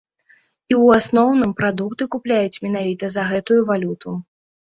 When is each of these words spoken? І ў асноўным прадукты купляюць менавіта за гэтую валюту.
І 0.71 0.73
ў 0.83 0.95
асноўным 1.01 1.51
прадукты 1.59 2.07
купляюць 2.15 2.61
менавіта 2.65 3.05
за 3.19 3.27
гэтую 3.35 3.61
валюту. 3.71 4.17